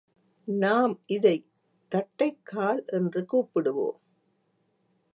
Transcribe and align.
நாம் 0.45 0.99
இதைத் 1.05 1.47
தட்டைக் 1.87 2.39
கால் 2.43 2.83
என்று 2.87 3.25
கூப்பிடுவோம். 3.33 3.99